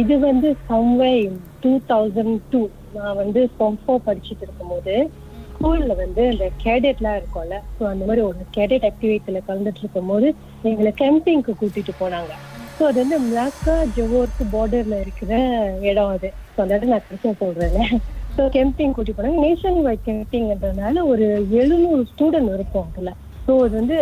[0.00, 1.10] இது வந்து someway
[1.62, 2.60] two thousand two
[2.96, 4.94] நான் வந்து ஃபார்ம் ஃபோர் படிச்சுட்டு இருக்கும்போது
[5.50, 10.28] ஸ்கூல்ல வந்து இந்த கேடெட்லாம் இருக்கும்ல ஸோ அந்த மாதிரி ஒரு கேடெட் ஆக்டிவிட்டியில கலந்துட்டு இருக்கும்போது
[10.70, 12.32] எங்களை கேம்பிங்க்கு கூட்டிட்டு போனாங்க.
[12.76, 15.32] ஸோ அது வந்து மிளாக்கா ஜோவோர்க்கு பார்டர்ல இருக்கிற
[15.90, 16.30] இடம் அது.
[16.54, 17.92] ஸோ அந்த இடம் நான் கரெக்டாக சொல்றேன்.
[18.36, 19.40] ஸோ கேம்பிங் கூட்டி போனாங்க.
[19.46, 21.26] நேஷன் வைட் கேம்பிங்ன்றதுனால ஒரு
[21.60, 23.12] எழுநூறு ஸ்டூடெண்ட் இருக்கும் அதுல.
[23.46, 23.96] ஸோ அது வந்து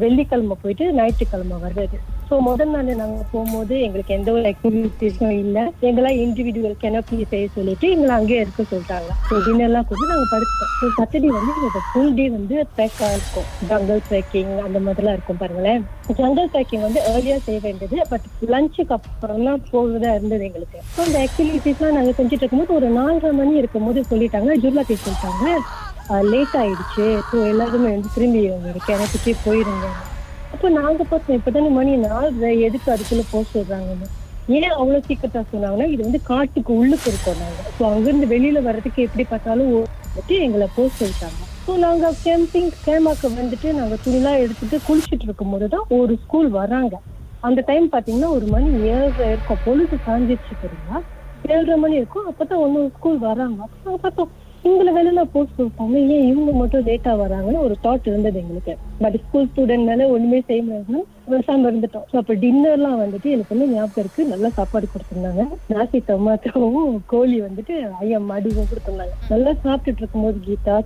[0.00, 1.98] வெள்ளிக்கிழமை போயிட்டு ஞாயிற்றுக்கிழமை வர்றது.
[2.28, 5.62] ஸோ முதல் நாள் நாங்கள் போகும்போது எங்களுக்கு எந்த ஒரு ஆக்டிவிட்டிஸும் இல்லை.
[5.86, 9.10] எங்கெல்லாம் இண்டிவிஜுவல் கெனப்பி செய்ய சொல்லிட்டு எங்களை அங்கேயே இருக்க சொல்லிட்டாங்க.
[9.28, 13.48] ஸோ டின்னர்லாம் கொடுத்து நாங்கள் படுத்தோம் ஸோ சாட்டர்டே வந்து எங்களுக்கு ஃபுல் டே வந்து பேக்காக இருக்கும்.
[13.70, 15.84] ஜங்கல் ட்ரெக்கிங் அந்த மாதிரிலாம் இருக்கும் பாருங்களேன்.
[16.20, 17.98] ஜங்கல் ட்ரெக்கிங் வந்து ஏர்லியாக செய்ய வேண்டியது.
[18.12, 20.80] பட் லஞ்சுக்கு அப்புறம் தான் போகிறதா இருந்தது எங்களுக்கு.
[20.96, 24.52] ஸோ அந்த ஆக்டிவிட்டிஸ்லாம் நாங்கள் செஞ்சுட்டு இருக்கும்போது ஒரு நாலரை மணி இருக்கும்போது சொல்லிட்டாங்க.
[24.64, 25.90] ஜூர்லா பேசிட்டாங்க சொல்லிட்டாங்க.
[26.32, 27.06] லேட் ஆயிடுச்சு.
[27.28, 29.86] ஸோ எல்லாருமே வந்து திரும்பி உங்க கிணத்துக்கே போயிருங்க.
[30.54, 32.32] அப்போ நாங்க பார்த்தோம் இப்பதானே மணி நாள்
[32.66, 34.08] எதுக்கு அதுக்குள்ள போக சொல்றாங்கன்னு.
[34.58, 39.24] ஏன் அவ்வளவு சீக்கிரத்தா சொன்னாங்கன்னா இது வந்து காட்டுக்கு உள்ளுக்கு இருக்கோம் நாங்கள் ஸோ அங்கிருந்து வெளியில வர்றதுக்கு எப்படி
[39.32, 41.40] பார்த்தாலும் ஓட்டு வந்துட்டு எங்களை போக சொல்லிட்டாங்க.
[41.66, 46.94] ஸோ நாங்க கேம்பிங் கேமாக்கு வந்துட்டு நாங்க துணிலாம் எடுத்துட்டு குளிச்சுட்டு இருக்கும்போது தான் ஒரு ஸ்கூல் வராங்க.
[47.48, 49.62] அந்த டைம் பாத்தீங்கன்னா ஒரு மணி ஏழரை இருக்கும்.
[49.66, 50.98] பொழுது சாஞ்சிருச்சு தெரியுமா
[51.52, 52.26] ஏழரை மணி இருக்கும்.
[52.30, 53.58] அப்பதான் ஒன்னு ஸ்கூல் வராங்க.
[53.68, 54.32] அப்போ பார்த்தோம்
[54.64, 58.74] இவங்களை வெளியில போஸ்ட் சொல்லிட்டாங்க ஏன் இவங்க மட்டும் லேட்டா வராங்கன்னு ஒரு தாட் இருந்தது எங்களுக்கு.
[58.98, 61.00] பட் ஸ்கூல் ஸ்டூடெண்ட்னால ஒண்ணுமே செய்ய முடியாதுன்னா
[61.30, 62.06] பேசாம இருந்துட்டோம்.
[62.10, 64.22] ஸோ அப்ப டின்னர்லாம் வந்துட்டு எனக்கு வந்து ஞாபகம் இருக்கு.
[64.32, 65.44] நல்லா சாப்பாடு கொடுத்துருந்தாங்க.
[65.72, 69.14] நாசி டொமாட்டோவும் கோழி வந்துட்டு ஐயா மடிவும் கொடுத்துருந்தாங்க.
[69.32, 70.76] நல்லா சாப்பிட்டுட்டு இருக்கும்போது கீதா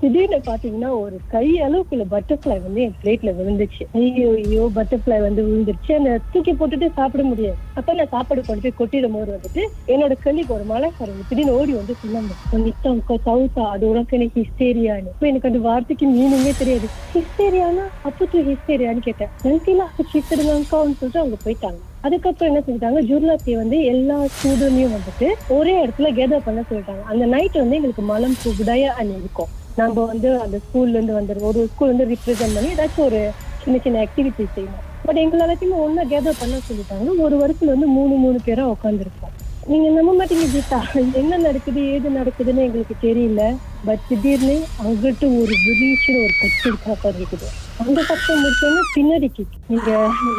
[0.00, 5.92] திடீர்னு பாத்தீங்கன்னா ஒரு கை அளவுக்குள்ள பட்டர்ஃபிளை வந்து என் பிளேட்ல விழுந்துச்சு ஐயோ ஐயோ பட்டர்ஃபிளை வந்து விழுந்துருச்சு.
[6.00, 7.58] அந்த தூக்கி போட்டுட்டு சாப்பிட முடியாது.
[7.78, 11.96] அப்ப நான் சாப்பாடு கொண்டு போய் கொட்டிடும் போது வந்துட்டு என்னோட கல்லிக்கு ஒரு மலைக்காரங்க திடீர்னு ஓடி வந்து
[12.04, 12.32] சொன்னாங்க.
[12.66, 16.88] நித்தம் சவுத்தா அது உனக்கு எனக்கு ஹிஸ்டேரியான்னு இப்ப எனக்கு அந்த வார்த்தைக்கு மீனிங்கே தெரியாது.
[17.16, 19.32] ஹிஸ்டேரியானா அப்போ ஹிஸ்டேரியான்னு கேட்டேன்.
[19.46, 21.80] நன்றிலா சித்தடுங்கக்கான்னு சொல்லிட்டு அவங்க போயிட்டாங்க.
[22.06, 27.04] அதுக்கப்புறம் என்ன செஞ்சாங்க ஜுர்லாத்தி வந்து எல்லா ஸ்டூடெண்ட்டையும் வந்துட்டு ஒரே இடத்துல கேதர் பண்ண சொல்லிட்டாங்க.
[27.12, 31.62] அந்த நைட் வந்து எங்களுக்கு மலம் புகுடைய அணி இருக்கும் நம்ம வந்து அந்த ஸ்கூல்ல இருந்து வந்துடுவோம் ஒரு
[31.72, 33.20] ஸ்கூல் வந்து ரிப்ரசென்ட் பண்ணி ஏதாச்சும் ஒரு
[33.64, 34.84] சின்ன சின்ன ஆக்டிவிட்டிஸ் செய்யணும்.
[35.06, 37.08] பட் எங்களை எல்லாத்தையுமே ஒன்னா கேதர் பண்ண சொல்லிட்டாங்க.
[37.26, 39.34] ஒரு வருஷத்துல வந்து மூணு மூணு பேரா உட்காந்துருப்போம்
[39.70, 40.78] நீங்க நம்ப மாட்டீங்க கீதா.
[41.20, 43.42] என்ன நடக்குது ஏது நடக்குதுன்னு எங்களுக்கு தெரியல.
[43.86, 47.46] பட் திடீர்னு அங்கிட்டு ஒரு விரீச்சுன்னு ஒரு கட்சி காப்பாடு இருக்குது.
[47.84, 49.28] அந்த சத்தம் முடிச்சோன்னா பின்னாடி
[49.70, 49.90] நீங்க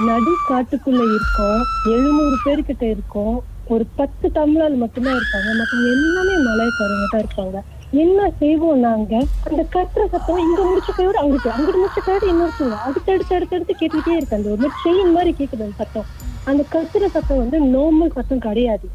[0.09, 1.61] நடு காட்டுக்குள்ள இருக்கோம்.
[1.93, 3.43] எழுநூறு பேர்கிட்ட இருக்கோம்.
[3.75, 5.49] ஒரு பத்து தமிழால் மட்டும்தான் இருப்பாங்க.
[5.59, 7.63] மற்றவங்க எல்லாமே மலைக்காரங்க தான் இருப்பாங்க.
[8.03, 9.13] என்ன செய்வோம் நாங்க?
[9.49, 12.77] அந்த கத்துற சத்தம் இங்க முடிச்ச கையோட அங்கிட்டு அங்கிட்டு முடிச்ச இன்னொரு இன்னொருத்தவங்க.
[12.87, 16.07] அடுத்து அடுத்து அடுத்து அடுத்து கேட்டுக்கிட்டே இருக்கு அந்த ஒரு செயின் மாதிரி கேக்குது அந்த சத்தம்.
[16.51, 18.87] அந்த கத்துற சத்தம் வந்து நார்மல் சத்தம் கிடையாது.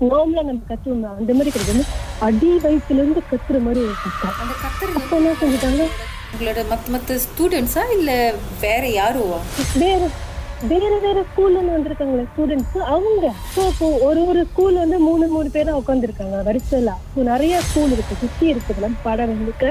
[0.00, 1.82] நார்மலா நம்ம கத்துவோம் அந்த மாதிரி கிடையாது.
[2.26, 5.84] அடி வயிற்றுல இருந்து கத்துற மாதிரி ஒரு சத்தம் அந்த கத்தர் அப்ப என்ன செஞ்சுட்டாங்க?
[6.34, 8.10] உங்களோட மத்த மத்த ஸ்டூடெண்ட்ஸா இல்ல
[8.64, 9.38] வேற யாருவா
[9.82, 10.00] வேற
[10.70, 15.48] வேற வேற ஸ்கூல்ல இருந்து வந்திருக்காங்களே ஸ்டூடெண்ட்ஸ் அவங்க ஸோ இப்போ ஒரு ஒரு ஸ்கூல் வந்து மூணு மூணு
[15.54, 16.90] பேரா உட்காந்துருக்காங்க வரிசையில.
[17.14, 18.20] ஸோ நிறைய ஸ்கூல் இருக்கு.
[18.22, 19.70] சுத்தி இருக்குதுல பாடம் இருக்கு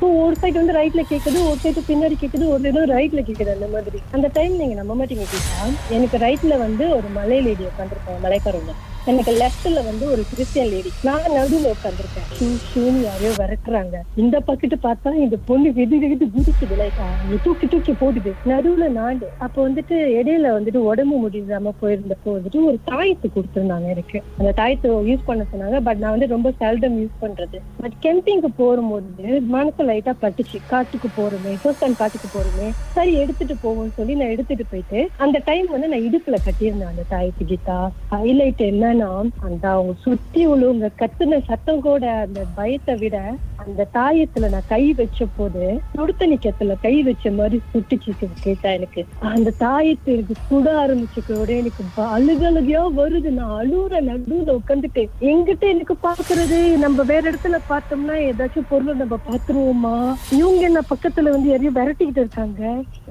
[0.00, 3.68] ஸோ ஒரு சைடு வந்து ரைட்ல கேக்குது ஒரு சைடு பின்னாடி கேக்குது ஒரு சைடு ரைட்ல கேக்குது அந்த
[3.74, 3.98] மாதிரி.
[4.16, 5.66] அந்த டைம் நீங்க நம்ப மாட்டீங்க கேட்டா
[5.96, 8.74] எனக்கு ரைட்ல வந்து ஒரு மலை லேடி உட்காந்துருப்பாங்க மலைக்காரங்க
[9.10, 10.90] எனக்கு லெஃப்ட்ல வந்து ஒரு கிறிஸ்டியன் லேடி.
[11.08, 13.96] நான் நடுவில் உட்காந்துருக்கேன் ஷூ ஷூன்னு யாரையோ விரட்டுறாங்க.
[14.22, 17.00] இந்த பக்கத்து பார்த்தா இந்த பொண்ணு விதி விதி குதிச்சு லைக்
[17.44, 18.32] தூக்கி தூக்கி போடுது.
[18.52, 24.18] நடுவுல நாடு அப்போ வந்துட்டு இடையில வந்துட்டு உடம்பு முடியாம போயிருந்தப்போ வந்துட்டு ஒரு தாயத்து கொடுத்துருந்தாங்க எனக்கு.
[24.38, 25.80] அந்த தாயத்தை யூஸ் பண்ண சொன்னாங்க.
[25.88, 27.60] பட் நான் வந்து ரொம்ப செல்டம் யூஸ் பண்றது.
[27.82, 30.60] பட் கெம்பிங்க்கு போகும்போது மனசு லைட்டா பட்டுச்சு.
[30.72, 32.68] காட்டுக்கு போறோமே ஃபர்ஸ்ட் டைம் காட்டுக்கு போறோமே.
[32.96, 36.92] சரி எடுத்துட்டு போவோம்னு சொல்லி நான் எடுத்துட்டு போயிட்டு அந்த டைம் வந்து நான் இடுப்புல கட்டியிருந்தேன்.
[36.92, 37.78] அந்த தாயத்து கீதா.
[38.14, 38.62] ஹைலைட்
[38.96, 43.16] என்னன்னா அந்த அவங்க சுத்தி உள்ளவங்க கத்துன சத்தம் கூட அந்த பயத்தை விட
[43.62, 45.62] அந்த தாயத்துல நான் கை வச்ச போது
[45.96, 48.10] சுடுத்தண்ணி கத்துல கை வச்ச மாதிரி சுட்டுச்சு
[48.44, 49.00] கேட்டா எனக்கு.
[49.32, 53.30] அந்த தாயத்தை எனக்கு சுட ஆரம்பிச்சுக்கோட எனக்கு அழுகழுகையா வருது.
[53.38, 59.94] நான் அழுற நடுவுல உட்காந்துட்டு எங்கிட்ட எனக்கு பாக்குறது நம்ம வேற இடத்துல பார்த்தோம்னா ஏதாச்சும் பொருளை நம்ம பாத்துருவோமா
[60.40, 62.62] இவங்க என்ன பக்கத்துல வந்து யாரையும் விரட்டிக்கிட்டு இருக்காங்க.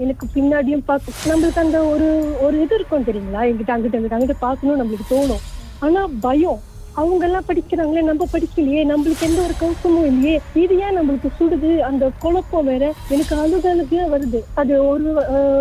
[0.03, 2.09] எனக்கு பின்னாடியும் பார்க்க நம்மளுக்கு அந்த ஒரு
[2.45, 3.43] ஒரு இது இருக்கும் தெரியுங்களா?
[3.51, 5.43] எங்கிட்ட அங்கிட்ட அங்கிட்ட அங்கிட்ட பார்க்கணும் நம்மளுக்கு தோணும்.
[5.85, 6.53] Ana bayo
[7.01, 11.71] அவங்க எல்லாம் படிக்கிறாங்களே நம்ம படிக்கலையே நம்மளுக்கு எந்த ஒரு கௌசமும் இல்லையே இது ஏன் நம்மளுக்கு சுடுது?
[11.89, 12.83] அந்த குழப்பம் வேற
[13.13, 14.39] எனக்கு அழுகழுகையா வருது.
[14.61, 15.07] அது ஒரு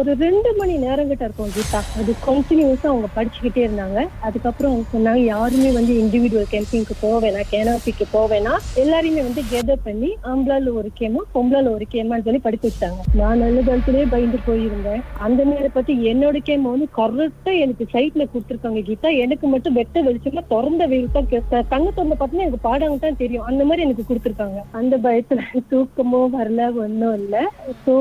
[0.01, 1.81] ஒரு ரெண்டு மணி நேரம் கிட்ட இருக்கும் கீதா.
[2.01, 4.01] அது கண்டினியூஸா அவங்க படிச்சுக்கிட்டே இருந்தாங்க.
[4.29, 8.55] அதுக்கப்புறம் அவங்க சொன்னாங்க யாருமே வந்து இண்டிவிஜுவல் கேம்பிங்க்கு போவேனா கேனாபிக்கு போவேனா
[8.85, 13.01] எல்லாரையுமே வந்து கெதர் பண்ணி ஆம்பளால ஒரு கேமா பொம்பளால ஒரு கேமான்னு சொல்லி படிக்க வச்சாங்க.
[13.21, 15.03] நான் நல்ல காலத்திலேயே பயந்து போயிருந்தேன்.
[15.27, 19.11] அந்த நேரம் பத்தி என்னோட கேம் வந்து கரெக்டா எனக்கு சைட்ல கொடுத்துருக்காங்க கீதா.
[19.25, 23.45] எனக்கு மட்டும் வெட்ட வெளிச்சமா திறந்த வெயில் ஓகே சார் தங்கத்தை திறந்த பார்த்தீங்கன்னா எனக்கு பாடம் தான் தெரியும்.
[23.51, 24.59] அந்த மாதிரி எனக்கு கொடுத்துருக்காங்க.
[24.79, 25.41] அந்த பயத்துல
[25.71, 27.43] தூக்கமோ வரல ஒன்றும் இல்லை.
[27.85, 27.93] ஸோ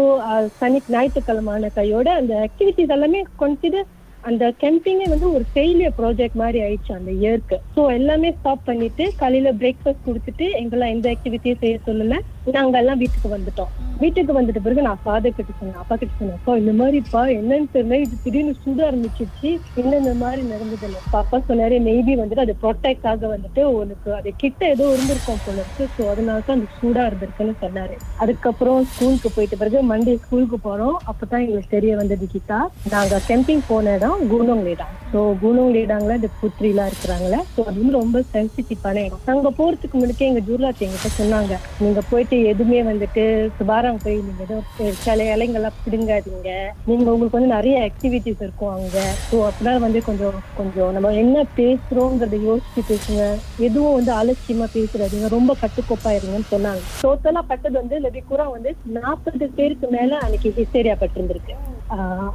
[0.60, 3.88] சனி ஞாயிற்றுக்கிழமான கையோட அந்த ஆக்டிவிட்டிஸ் எல்லாமே கன்சிடர்
[4.24, 9.52] அந்த கேம்பிங்கே வந்து ஒரு ஃபெயிலியர் ப்ராஜெக்ட் மாதிரி ஆயிடுச்சு அந்த இயர்க்கு ஸோ எல்லாமே ஸ்டாப் பண்ணிட்டு காலையில
[9.62, 12.20] பிரேக்ஃபாஸ்ட் கொடுத்துட்டு எங்கெல்லாம் எந்த ஆக்டிவிட்டியும் செய்ய சொல்லல
[12.56, 13.70] நாங்க எல்லாம் வீட்டுக்கு வந்துட்டோம்.
[14.02, 18.00] வீட்டுக்கு வந்துட்ட பிறகு நான் ஃபாதர் கிட்ட சொன்னேன் அப்பா கிட்ட சொன்னேன் அப்பா இந்த மாதிரிப்பா என்னன்னு தெரியல
[18.06, 19.50] இது திடீர்னு சுட ஆரம்பிச்சிருச்சு
[19.82, 24.62] என்ன இந்த மாதிரி நடந்தது பாப்பா சொன்னாரு மேபி வந்துட்டு அது ப்ரொடெக்ட் ஆக வந்துட்டு உனக்கு அது கிட்ட
[24.74, 27.96] ஏதோ இருந்திருக்கும் போல இருக்கு ஸோ அதனால தான் அந்த சூடா இருந்திருக்குன்னு சொன்னாரு.
[28.24, 30.98] அதுக்கப்புறம் ஸ்கூலுக்கு போயிட்ட பிறகு மண்டே ஸ்கூலுக்கு போறோம்.
[31.12, 32.60] அப்பதான் எங்களுக்கு தெரிய வந்தது கீதா
[32.96, 37.40] நாங்க கேம்பிங் போன இடம் கூனோங் லேடாங் ஸோ கூனோங் லேடாங்ல இந்த புத்திரிலாம் இருக்கிறாங்களே?
[37.56, 39.22] ஸோ அது வந்து ரொம்ப சென்சிட்டிவான இடம்.
[39.26, 41.54] நாங்க போறதுக்கு முன்னாடியே எங்க ஜூர்லாத் எங்கிட்ட சொன்னாங்க.
[41.80, 43.24] நீங்க போயிட்டு எதுவுமே வந்துட்டு
[43.58, 44.58] சுபாரம் போய் நீங்க ஏதோ
[45.06, 46.50] சில இலைங்கள்லாம் பிடுங்காதீங்க.
[46.86, 48.98] நீங்க உங்களுக்கு வந்து நிறைய ஆக்டிவிட்டிஸ் இருக்கும் அங்க.
[49.32, 53.24] ஸோ அப்படின்னா வந்து கொஞ்சம் கொஞ்சம் நம்ம என்ன பேசுறோங்கிறத யோசிச்சு பேசுங்க.
[53.60, 55.28] எதுவும் வந்து அலட்சியமா பேசுறாதீங்க.
[55.28, 61.56] ரொம்ப கட்டுக்கோப்பா இருங்கன்னு சொன்னாங்க டோட்டலா பட்டது வந்து லபிகுரா வந்து நாற்பது பேருக்கு மேல அன்னைக்கு ஹிஸ்டேரியா பட்டிருந்திருக்கு.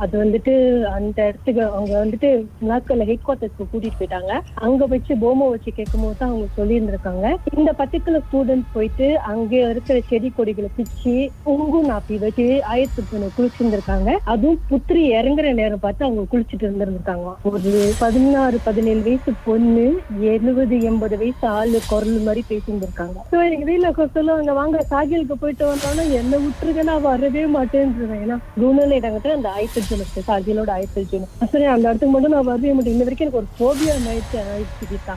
[0.02, 0.54] அது வந்துட்டு
[0.96, 2.28] அந்த இடத்துக்கு அவங்க வந்துட்டு
[2.70, 4.32] நாட்கள்ல ஹெட் குவார்டர்ஸ்க்கு கூட்டிட்டு போயிட்டாங்க.
[4.66, 7.26] அங்க வச்சு போமோ வச்சு கேட்கும் போது தான் அவங்க சொல்லியிருந்திருக்காங்க.
[7.56, 11.14] இந்த பர்டிகுலர் ஸ்டூடெண்ட்ஸ் போயிட்டு அங்க இருக்கிற செடி கொடிகளை பிச்சு
[11.54, 14.10] உங்கு நாப்பி வச்சு ஆயிரத்தி குளிச்சிருந்திருக்காங்க.
[14.32, 17.28] அதுவும் புத்திரி இறங்குற நேரம் பார்த்து அவங்க குளிச்சுட்டு இருந்திருந்திருக்காங்க.
[17.52, 17.72] ஒரு
[18.02, 19.86] பதினாறு பதினேழு வயசு பொண்ணு
[20.34, 23.18] எழுபது எண்பது வயசு ஆளு குரல் மாதிரி பேசியிருந்திருக்காங்க.
[23.32, 28.22] ஸோ எங்க வீட்டுல சொல்லுவாங்க வாங்க சாகிலுக்கு போயிட்டு வந்தோம்னா என்ன விட்டுருங்க நான் வரவே மாட்டேன்றேன்.
[28.24, 32.72] ஏன்னா குணல இடங்கிட்ட அந்த ஆயிரத்தி ஜூன் சாகிலோட ஆயிரத்தி ஜூன் சரி அந்த இடத்துக்கு மட்டும் நான் வரவே
[32.76, 32.94] மாட்டேன்.
[32.94, 35.16] இன்ன வரைக்கும் எனக்கு ஒரு ஃபோபியா ஆயிடுச்சு ஆயிடுச்சு கீதா.